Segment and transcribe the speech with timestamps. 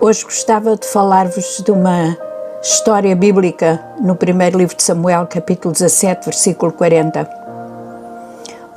[0.00, 2.16] Hoje gostava de falar-vos de uma
[2.62, 7.28] história bíblica no primeiro livro de Samuel, capítulo 17, versículo 40.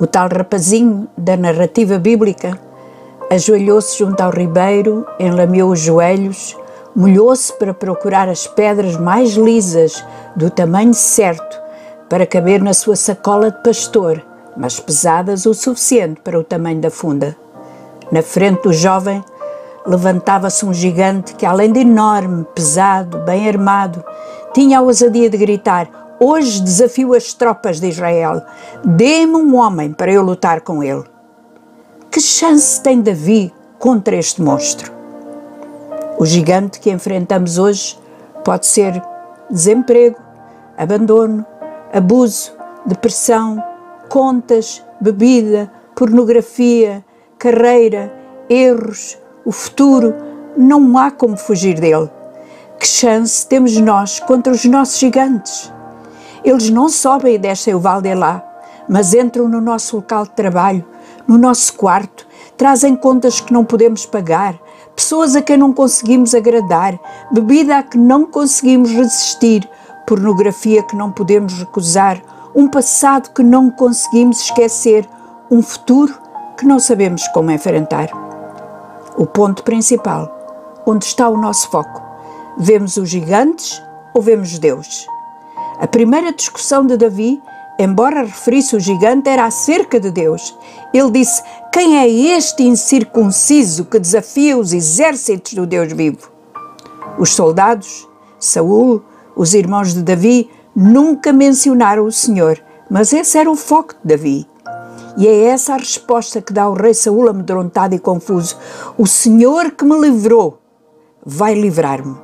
[0.00, 2.58] O tal rapazinho da narrativa bíblica
[3.30, 6.56] ajoelhou-se junto ao ribeiro, enlameou os joelhos,
[6.94, 10.04] molhou-se para procurar as pedras mais lisas,
[10.34, 11.62] do tamanho certo,
[12.08, 14.20] para caber na sua sacola de pastor,
[14.56, 17.36] mas pesadas o suficiente para o tamanho da funda.
[18.10, 19.24] Na frente do jovem
[19.86, 24.04] levantava-se um gigante que, além de enorme, pesado, bem armado,
[24.52, 28.42] tinha a ousadia de gritar: Hoje desafio as tropas de Israel.
[28.84, 31.04] Dê-me um homem para eu lutar com ele.
[32.10, 34.92] Que chance tem Davi contra este monstro?
[36.18, 37.98] O gigante que enfrentamos hoje
[38.44, 39.02] pode ser
[39.50, 40.18] desemprego,
[40.76, 41.44] abandono,
[41.92, 42.52] abuso,
[42.86, 43.62] depressão,
[44.08, 47.04] contas, bebida, pornografia,
[47.38, 48.12] carreira,
[48.48, 50.14] erros, o futuro,
[50.56, 52.08] não há como fugir dele.
[52.78, 55.72] Que chance temos nós contra os nossos gigantes?
[56.44, 58.42] Eles não sobem e descem o vale lá,
[58.88, 60.84] mas entram no nosso local de trabalho,
[61.26, 62.26] no nosso quarto,
[62.56, 64.58] trazem contas que não podemos pagar,
[64.94, 66.98] pessoas a quem não conseguimos agradar,
[67.30, 69.68] bebida a que não conseguimos resistir,
[70.06, 72.20] pornografia que não podemos recusar,
[72.54, 75.08] um passado que não conseguimos esquecer,
[75.50, 76.14] um futuro
[76.56, 78.31] que não sabemos como enfrentar
[79.16, 82.02] o ponto principal, onde está o nosso foco.
[82.58, 83.82] Vemos os gigantes
[84.14, 85.06] ou vemos Deus?
[85.78, 87.42] A primeira discussão de Davi,
[87.78, 90.56] embora referisse o gigante, era acerca de Deus.
[90.92, 96.30] Ele disse: Quem é este incircunciso que desafia os exércitos do Deus vivo?
[97.18, 99.02] Os soldados, Saul,
[99.34, 104.51] os irmãos de Davi, nunca mencionaram o Senhor, mas esse era o foco de Davi.
[105.16, 108.56] E é essa a resposta que dá o rei Saul amedrontado e confuso:
[108.96, 110.58] O Senhor que me livrou
[111.24, 112.16] vai livrar-me.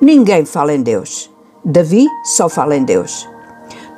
[0.00, 1.30] Ninguém fala em Deus.
[1.64, 3.28] Davi só fala em Deus.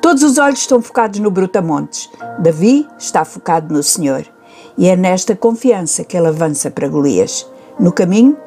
[0.01, 2.09] Todos os olhos estão focados no Brutamontes.
[2.39, 4.25] Davi está focado no Senhor.
[4.77, 7.45] E é nesta confiança que ele avança para Golias.
[7.79, 8.37] No caminho,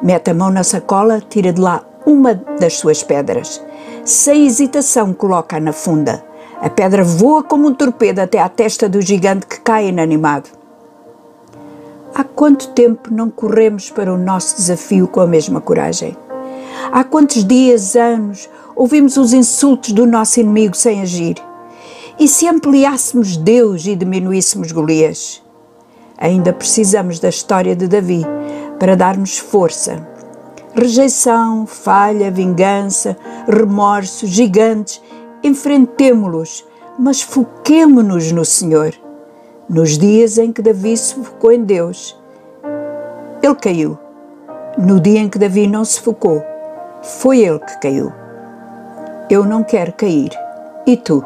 [0.00, 3.60] mete a mão na sacola, tira de lá uma das suas pedras.
[4.04, 6.22] Sem hesitação, coloca-a na funda
[6.64, 10.48] a pedra voa como um torpedo até à testa do gigante que cai inanimado.
[12.14, 16.16] Há quanto tempo não corremos para o nosso desafio com a mesma coragem?
[16.90, 21.36] Há quantos dias, anos, ouvimos os insultos do nosso inimigo sem agir?
[22.18, 25.42] E se ampliássemos Deus e diminuíssemos Golias?
[26.16, 28.24] Ainda precisamos da história de Davi
[28.78, 30.08] para darmos força.
[30.74, 35.02] Rejeição, falha, vingança, remorso, gigantes
[35.44, 36.66] enfrentemo-los,
[36.98, 38.94] mas foquemo-nos no Senhor.
[39.68, 42.18] Nos dias em que Davi se focou em Deus,
[43.42, 43.98] ele caiu.
[44.76, 46.42] No dia em que Davi não se focou,
[47.02, 48.12] foi ele que caiu.
[49.30, 50.30] Eu não quero cair.
[50.86, 51.24] E tu?